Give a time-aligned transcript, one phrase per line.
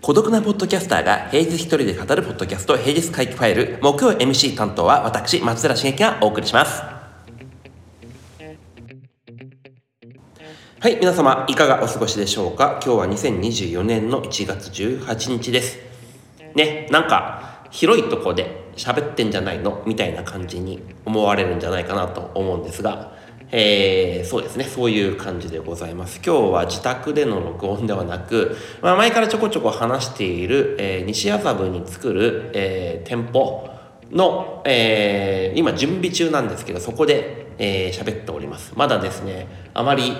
[0.00, 3.78] 孤独なポッドキャスターが平日一人で語るポッドキャスト平日回帰ファイル。
[3.82, 6.80] 木曜 MC 担当は私松浦茂樹がお送りします。
[10.78, 12.80] はい皆様いかがお過ごしでしょうか？
[12.84, 15.78] 今日は2024年の1月18日です。
[16.54, 19.82] ねなんか広いとこで喋ってんじゃないの？
[19.86, 23.16] みたいな感じに思われるんじゃないかなと思うんですが。
[23.52, 24.64] えー、そうですね。
[24.64, 26.20] そういう感じでございます。
[26.24, 33.68] 今日は自宅での録音ではなく、まあ、前からちょこちょこ話している、えー、西麻布に作る、えー、店舗
[34.10, 38.74] の、え、今準備中なんですけどそこでえー、喋っております。
[38.76, 40.12] まだですねあまり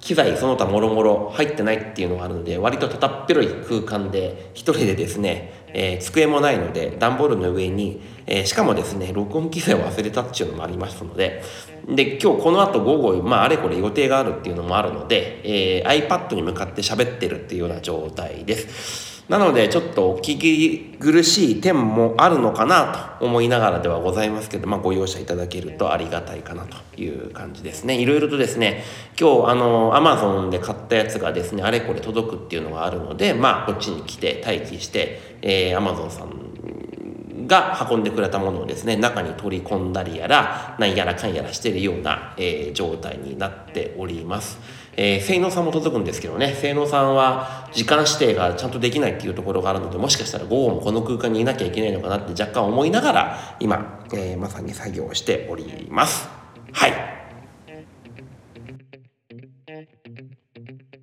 [0.00, 11.42] 機材その他もろもろ入ってないっていうのがあるので割とたたっぺろい空間で一人でですね、えー、机もないので段ボールの上に、えー、しかもですね録音機材を忘れたっていうのもありますので
[11.88, 19.13] で今日この後午後、まあ、あれこれ予定があるっていうのもあるので、えー、iPad に向かって喋ってるっていうような状態です。
[19.28, 28.84] なのでちょっとお聞き苦しい点もあるのかなと思いながらではございますけど、まあ、ご容赦いただけるとありがたいかなという感じですねいろいろとですね
[29.18, 44.83] 今日あの Amazon で買ったやつがですねあれこれ届くっていうのがあるのでまあこっちに来て待機して、えー、Amazon さんが運んでくれたものをですね中に取り込んだりやら何やらかんやらしてるような、えー、状態になっております。
[44.96, 56.28] えー、性能さんも届くんですけどね性能さんは時間指定がちゃんとできないっていうところがあるのでもしかしたら午後もこの空間にいなきゃいけないのかなって若干思いながら今、えー、まさに作業をしております。
[56.72, 56.92] はい。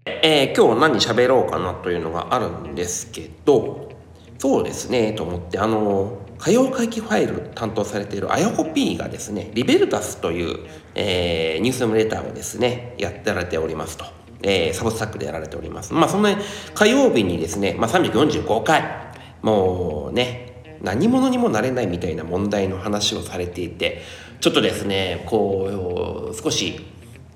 [0.05, 3.91] えー、今日何喋ろうかなというのがあるんですけど
[4.37, 14.05] そうですねと思ってあの火曜会期ファイル担当されているあやこ P がですねリベルタスという、えー、ニュースレターをですねやってられておりますと、
[14.41, 15.93] えー、サブスタックでやられております。
[15.93, 16.37] まあその、ね、
[16.73, 18.83] 火曜日にですね、まあ、345回
[19.43, 24.01] もうね何者にもなれないみたいな問題の話をされていて
[24.39, 26.81] ちょっとですねこう少し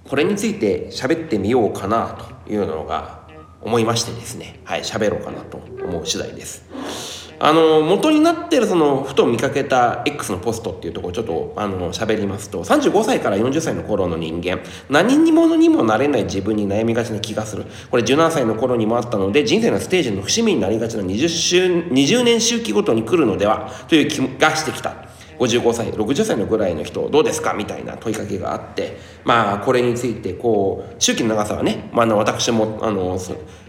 [0.09, 2.17] これについて喋ってみようかな
[2.47, 3.27] というのが
[3.61, 7.14] 思いましてですねはい喋ろうかなと思う次第です。
[7.39, 14.59] あの元になってるそのふと見かけた X のポストっていうところちょっとあの喋りますと35歳から40歳の頃の人間
[14.89, 17.65] 何にものにもなれない自分に悩みがちな気がする。
[17.91, 25.04] これ17歳の頃にもあったので人生のステージの節目になりがちな 20, 週20年周期ごとに来るのではという気がしてきた。
[25.39, 27.53] 55歳60歳のぐらいの人どうですか？
[27.53, 33.19] みたいな問いかけがあってまあこれについてこう周期の長さはね、まあ、の私もあの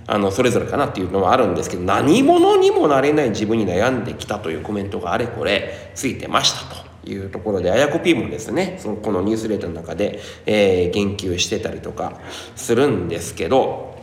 [0.06, 12.20] あのそれぞれかなっていうのはあるんですけど何者にもなれない自分に悩んできたというコメントがあれこれついてましたというところであやこ P もですねそのこのニュースレーターの中で、えー、言及してたりとか
[12.54, 13.95] するんですけど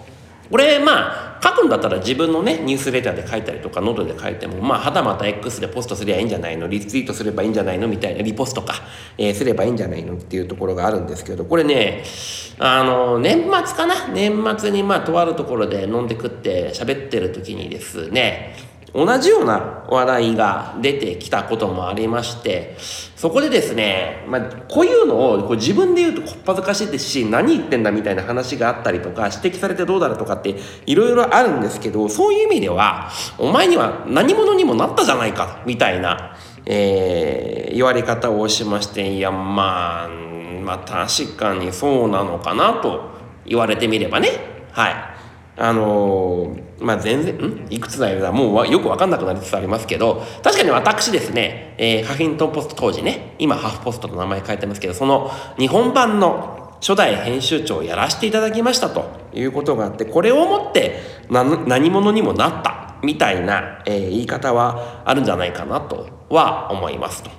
[0.54, 8.76] これまあ書くんだったら自分のねニュースレターで書いたりとかノートで書いてもまあはたまた X でポストすればいいんじゃないのリツイートすればいいんじゃないのみたいなリポストか、
[9.18, 12.04] えー、すればいいんじゃないのっていうところがあるんですけどこれね
[12.60, 14.10] あの年末かな？
[14.10, 18.56] 年末にまあとあるところで飲んで食って喋ってる時にですね
[18.94, 22.78] 同じような話題が出てきたこともありまして、
[23.16, 30.56] そこでですね、まあ、こういうのをこう自分で言うとこっぱずかしいですし、何言ってんだみたいな話があったりとか、指摘されてどうだろうとかって
[30.86, 33.10] いろいろあるんですけど、そういう意味では、
[33.40, 43.10] お前には何者にもなったじゃないか、みたいな、えー、言われ方をしまして、いや、まあ、まあ確かにそうなのかなと
[43.46, 44.30] 言われてみればね、
[44.72, 44.94] はい。
[45.56, 47.68] あのー、まあ、全然、ん？
[47.70, 61.00] いくつだよもうよくわかんなくなりつつありますけど、確かに私ですね、えー、ハフィントンポスト当時ね、今ハーフポストと名前変えてますけど、その日本版の初代編集長をやらせていただきましたということがあって、これをもって
[61.30, 67.32] 何者にもなったみたいな、えー、言い方はあるんじゃないかなとは思いますと。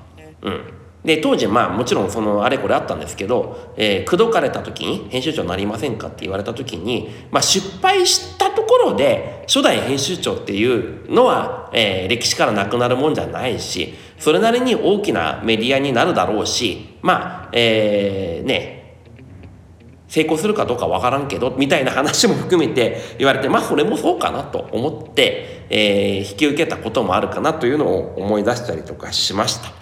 [0.43, 0.65] うん。
[1.05, 18.85] で当時まあもちろんそのあれこれあったんですけど、えー、口説かれた時に編集長になりませんかって言われた時に、まあ、失敗したところで初代編集長っていうのは、えー、歴史からなくなるもんじゃないしそれなりに大きなメディアになるだろうしまあえー、ね
[20.09, 29.73] 成功するかどうかわからんけどみたいな話も含めて言われてまあそれもそうかなと思って、えー、引き受けたこともあるかなというのを思い出したりとかしました。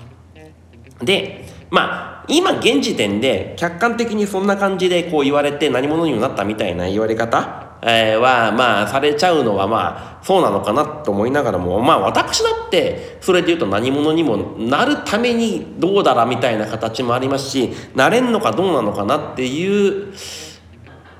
[1.04, 20.14] で、まあ、今現時点で客観的にそんな感じでこう言われて何者にもなったみたいな言われ方えー、は、まあ、されちゃうのは、まあ、そうなのかなと思いながらも、まあ、私だって、それで言うと何者にもなるためにどうだらみたいな形もありますし、なれんのかどうなのかなっていう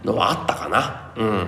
[0.05, 1.12] のはあったかな。
[1.17, 1.47] うん。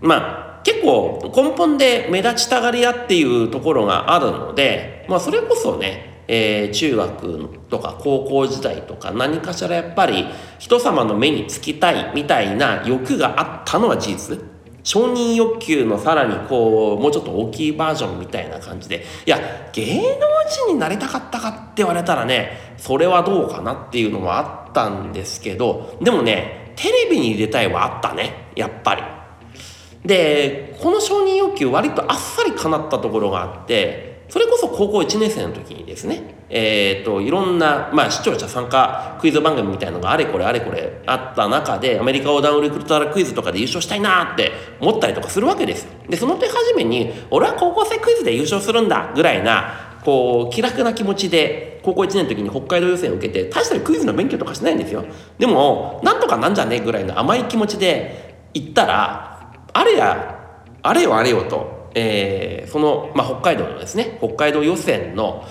[0.00, 10.26] まあ、結構根本で目立ちたがり屋っていうところがあるので、まあ、それこそね、えー、中学とか高校時代とか何かしらやっぱり
[10.60, 14.38] 人様の目につきたいみたいな欲があったのは事実
[14.84, 19.40] 承認欲求のさらにこうもうちょっと大きいバージョンみたいな感じでいや
[19.72, 20.02] 芸能
[20.48, 29.02] 人になりたかったかって言われたらねそれはどうかなっていうのもあったんですけどでもねテレビに出たいはあったねやっぱり。
[30.04, 55.04] でこの承認欲求割とあっさり叶ったところがあってそれこそ高校1年生の時にですね、えっ、ー、と、いろんな、まあ、視聴者参加クイズ番組みたいなのがあれこれあれこれあった中で、アメリカ横断ウリクルトラクイズとかで優勝したいなって思ったりとかするわけですで、その手始めに、俺は高校生クイズで優勝するんだぐらいな、こう、気楽な気持ちで、高校1年の時に北海道予選を受けて、大したクイズの勉強とかしないんですよ。
[55.38, 60.38] でも、なんとかなんじゃねえぐらいの甘い気持ちで行ったら、あれや、
[60.82, 65.44] あれよあれよと、えー、その、まあ、北海道のですね北海道予選の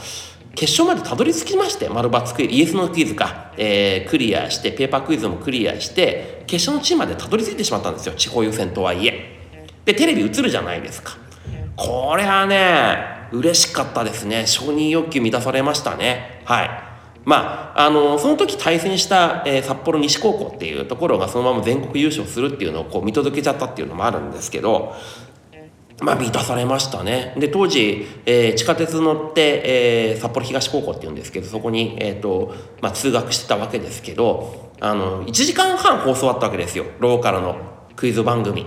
[0.55, 8.13] 決勝までたどり着きまして丸抜クイズイエスのクイズか、えー、クリアしてペーパークイズもクリアして決勝のチームまでたどり着いてしまったんですよ。
[8.15, 9.37] 地方予選とはいえ。
[9.85, 11.17] でテレビ映るじゃないですか。
[11.75, 14.47] これはね嬉しかったですね。
[14.47, 16.41] 承認欲求満たされましたね。
[16.45, 16.69] はい。
[17.25, 24.95] まあ、あのその時対戦した、えー、札幌西高校っていうところがそのまま全国優勝するっていうのをこう見届けちゃったっていうのもあるんですけど
[26.01, 27.33] まあ、満たされましたね。
[27.37, 36.85] で、当時、えー、地下鉄乗って、えー、札幌東高校っていうんですけど、そこに、えっ、ー、と、まあ、通学してたわけですけど、あの、1時間半放送あったわけですよ。
[36.99, 37.57] ローカルの
[37.95, 38.65] クイズ番組。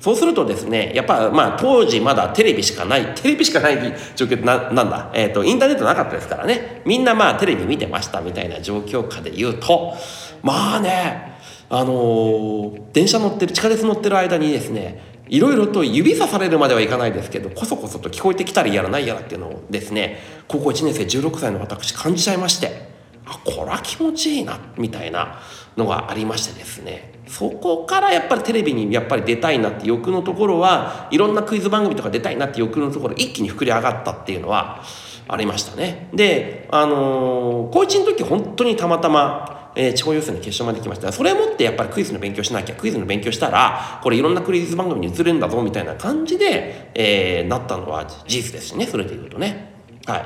[0.00, 9.94] そうするとですね、やっぱ、まあ、当時まだテレビしかない、テレビしかない状況な、なんだ、えっ、と、インターネットなかったですからね、みんなまあ、テレビ見てましたみたいな状況下で言うと、
[10.42, 11.38] まあね、
[11.68, 22.92] あの、電車乗ってる、地下鉄乗ってる間にですね、いろいろと指さされるまではいかないですけどこそこそと聞こえてきたりやらないやらっていうのをですね高校1年生16歳の私感じちゃいまして
[23.24, 25.40] あこれは気持ちいいなみたいな
[25.78, 27.12] のがありましてですね。
[27.28, 34.82] そこからやっぱりテレビにやっぱり出たいなって欲のところはいろんなクイズ番組とか出たいなって欲のところ一気に膨れ上がったっていうのは
[35.28, 36.10] ありましたね。
[36.12, 41.12] であのー、高1の時本当にたまたまえー、地方予選の決勝まで来ました。
[41.12, 42.74] それをもってやっぱりクイズの勉強しなきゃ。
[42.74, 48.86] クイズの勉強したらこれいろんなクイズ番組に移れるんだぞみたいな感じで、えー、なったのは事実ですしね。
[48.86, 49.72] それでいうとね。
[50.06, 50.24] はい。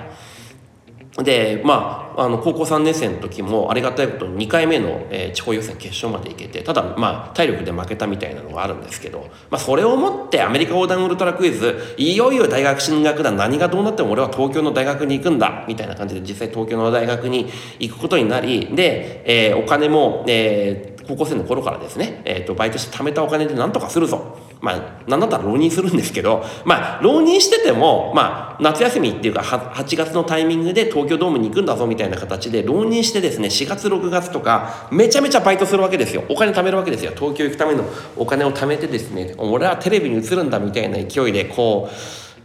[1.23, 36.25] でまああの高校3年生の時もありがたいことに2回目の、えー、地方予選決勝まで行けてただまあ体力で負けたみたいなのがあるんですけど、まあ、それをもってアメリカ横断ウルトラクイズいよいよ大学進学だ何がどうなっても俺は東京の大学に行くんだみたいな感じで実際東京の大学に行くことになりで、えー、お金も、えー高校生の頃からですね、えーと、バイトして貯めたお金で何とかするぞまあ何だったら浪人するんですけどまあ浪人しててもまあ夏休みっていうか8月のタイミングで東京ドームに行くんだぞみたいな形で浪人してですね4月6月とかめちゃめちゃバイトするわけですよ。
[36.29, 37.13] お金貯めるわけですよ。
[37.15, 37.85] 東京行くための
[38.17, 41.95] お金を貯めてですね俺はテレビに映るんだみたいな勢いでこう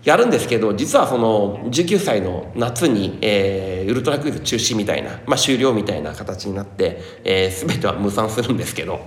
[0.03, 8.99] やるんですけど実はその19歳の夏に、えー、ウルトラクイズ中止みたいな、まあ、終了みたいな形になって、えー、全ては無賛するんですけど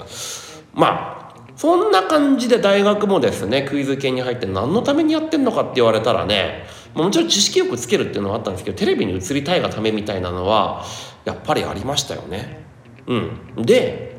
[0.73, 1.24] まあ
[1.57, 10.85] そんな感じで大学もですねクイズ系に入って何のためにやってんのかって言われたらねもちろん知識よくつけるっていうのはあったんですけどテレビに映りたいがためみたいなのは
[11.25, 12.65] やっぱりありましたよね。
[13.07, 14.17] うん、で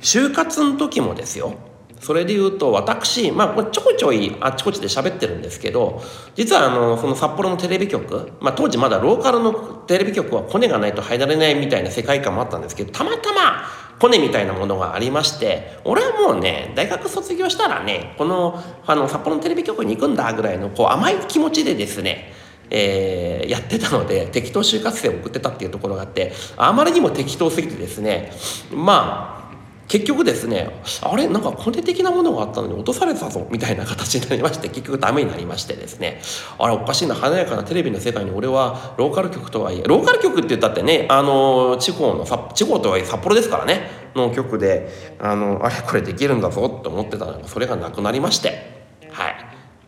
[0.00, 1.54] 就活の時もですよ
[2.00, 6.02] それで言うと私、まあ、ちょこちょいあっちこっちで喋ってるんですけど
[6.34, 13.64] 実はあのその札幌のテレビ局、まあ、当時まだローカルのテレビ局はコネがないと入られないみたいな世界観もあったんですけどたまたま
[13.98, 22.32] コネみたいなものがありまして俺はもうね大学卒業したらねこのあの札幌のテレビ局に行くんだぐらいのこう甘い気持ちでですね
[22.70, 28.30] えー、やってたので適当就活生を送ってたっていうところがあってあまりにも適当すぎてですね
[28.70, 29.47] まあ
[29.88, 30.70] 結局ですね
[31.02, 31.26] あれ？
[31.28, 36.20] なんかコネ的なものがあったのに落とされたぞみたいな形になりまして結局ダメになりましてですね。
[36.58, 43.90] あれおかしいな華やかなテレビの世界に俺はローカル局とはいえローカル局って言ったってねあの地方の地方とはいえ札幌ですからね。
[44.14, 48.86] の局であのあれこれできるんだぞって思ってたのがそれがなくなりまして。
[49.10, 49.36] はい。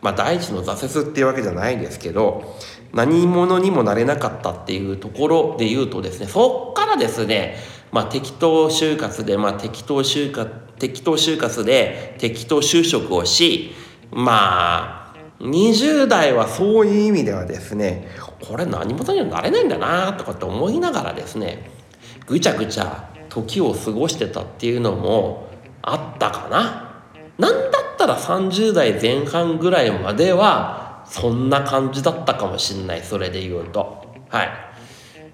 [0.01, 2.57] まあ第一の挫折っていうわけじゃないですけど
[2.91, 7.55] 何者にもなれなかったっていうところで言うとですねそっからですね
[7.91, 13.71] まあ、適当就活で、まあ、適当就活適当就活で適当就職をし
[14.11, 18.07] まあ20代はそういう意味ではですね
[18.41, 21.69] これ何者にはなれないんだなとかって思いながらですね
[22.25, 25.49] ぐちゃぐちゃ時を過ごしてたっていうのも
[25.81, 27.05] あったかな。
[27.37, 34.13] なんだったら30代前半ぐらいまではそんな感じだったかもしんないそれで言うと。
[34.29, 34.49] はい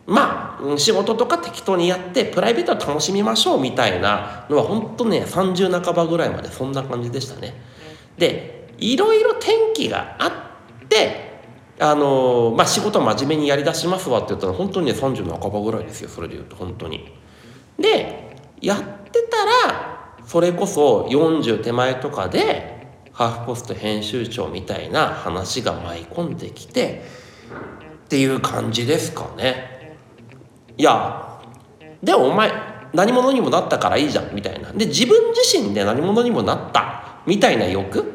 [0.06, 0.47] まあ
[0.78, 7.54] 仕事とか適当にやってプライベートは楽しみましょうみたいなのは本当ね30半ばぐらいまでそんな感じでしたね。
[8.18, 11.28] でいろいろ転機があって
[11.80, 17.14] あのまあ仕事真面目にやりだしますわって言ったら本当にね30半ばぐらいですよそれで言うと本当に。
[17.80, 22.78] でやってたらそれこそ40手前とかで
[23.14, 27.04] ハーフポスト編集長みたいな話が舞い込んできて
[28.06, 29.77] っていう感じですかね。
[30.78, 31.40] いや
[32.04, 32.52] でもお前
[32.94, 34.72] 何者にもなったからいいじゃんみたいな。
[34.72, 38.14] で自分自身で何者にもなったみたいな欲？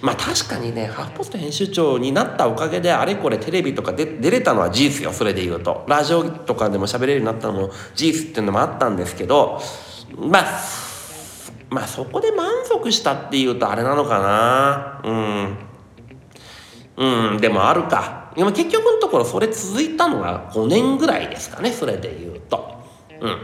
[0.00, 5.84] まあ確かにねハーフポスト編集長になったおかげであれこれテレビとかで出れたのは事実よそれで言うと。
[5.88, 9.60] ラジオとかでも喋れるようになったのも事実っていうのもあったんですけど
[10.16, 10.60] まあ
[11.68, 15.02] まあそこで満足したっていうとあれなのかな。
[15.04, 15.58] うん。
[16.96, 18.25] うんでもあるか。
[18.36, 22.76] でも結局のところそれ続いたのが5年ぐらいですかねそれで言うと。
[23.20, 23.38] うん、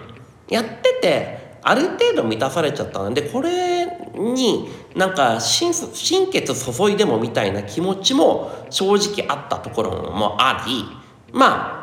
[0.49, 10.85] やっててある程度満たされちゃったのでこれになんか心血注いでもみたいな気持ちも正直あったところもあり
[11.33, 11.83] まあ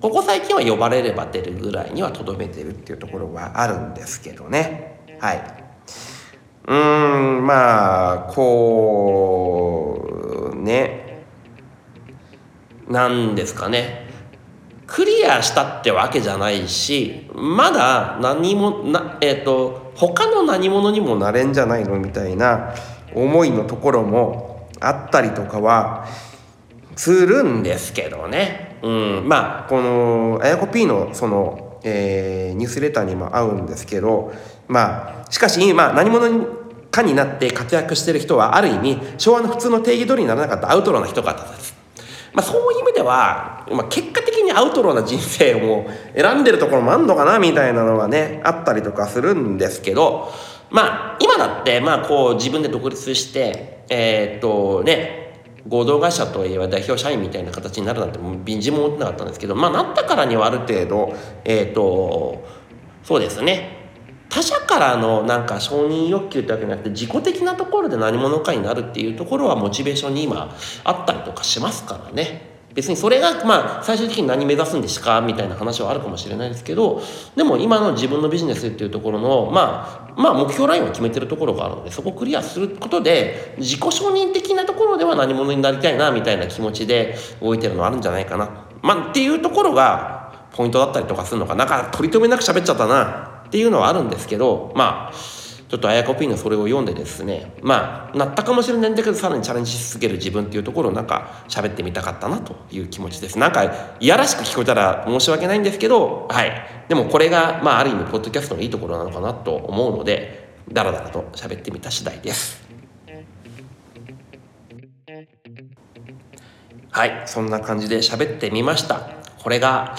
[0.00, 5.00] ここ最近は呼ばれれば出るぐらいにはとどめてるっていうところはあるんですけどね。
[5.18, 5.42] はい。
[6.66, 10.02] うんまあこ
[10.52, 11.03] うね。
[12.88, 14.04] なんですかね。
[14.86, 22.74] クリアしたってわけじゃないしまだ何もなえっ、ー、と他の何者にもなれんじゃないのみたいな
[23.14, 26.06] 思いのところもあったりとかは
[26.96, 28.88] するんですけどね、う
[29.22, 34.32] ん、まあこのあやこ P のその、えー、ニュースレターにも合うんですけど
[34.68, 36.46] まあしかし、まあ、何者
[36.90, 41.83] かになって活躍してる人はある意味昭和の普通の定義通りにならなかったアウトローな人方です。
[42.34, 45.86] まあ、そういう意味では、まあ、結果的にアウトローな人生を
[46.16, 50.32] 選んでるところもあんのかなみたいなのがねあったりとかするんですけど
[50.70, 55.22] まあ今だってまあこう自分で独立してえー、っとね
[55.68, 61.14] 合同会社といえば代表社員みたいな形になるなんてもう便時も思ってなかったんですけどまあなったからにはある程度
[61.44, 62.44] えー、っと
[63.04, 63.83] そうですね。
[64.34, 72.52] 他者からのなんか承認欲求ってわけじゃなくて自己的なところで何者かになるっていうところはモチベーションに今あったりとかしますからね。
[72.74, 77.00] 別にそれがまあ最終的に何目指すんですかみたいな話はあるかもしれないですけど
[77.36, 88.66] でも今の自分のビジネスっていうところのまあまあ目標ラインを決めてるところがあるのでそこをクリアすることで自己承認的なところでは何者になりたいなみたいな気持ちで動いてるのあるんじゃないかな。
[88.82, 93.33] まあっていうところがポイントだったりとかするのかなんか取り留めなく喋っちゃったな。
[93.54, 95.14] っていうのはあるんですけどまあ
[95.68, 103.38] ちょっとあやこぴーのそれを読んでですねまあなったかもしれないんだけどさらにチャレンジし続ける自分っていうところをなんか喋ってみたかったなという気持ちです。
[103.38, 103.62] なんか
[104.00, 106.52] いやらしく聞こえたら申し訳ないんですけどはい。
[106.88, 112.60] でもこれがまあある意味ポッドキャストのいいところなのかなと思うのでだらだらと喋ってみた次第です。
[116.90, 117.22] はい。
[117.26, 119.08] そんな感じで喋ってみました。
[119.40, 119.94] これが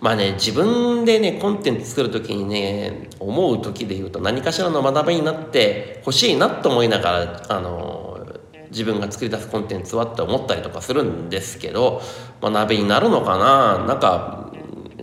[0.00, 8.26] まあね自分でねコンテンツ作る時にね思う時で言うと何かしらの学びになってほしいなと思いながらあの
[8.70, 12.00] 自分が作り出すコンテンツはって思ったりとかするんですけど
[12.40, 13.84] 学びになるのかな？
[13.86, 14.50] なんか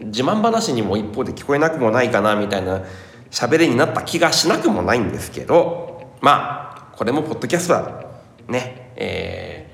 [0.06, 2.84] 自慢話にも一方で聞こえなくもないかなみたいな
[3.30, 8.06] 喋りになった気がしなくもないんですけどまあこれもポッドキャストは
[8.48, 9.70] ねえ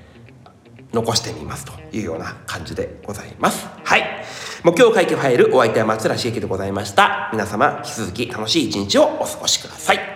[0.92, 3.66] ー、残してみますというような感じでございます。
[3.94, 4.24] はい
[4.64, 7.28] 目標会計ファイルお相手は松浦茂樹でございました。
[7.32, 10.13] 皆様、引き続き楽しい一日をお過ごしください。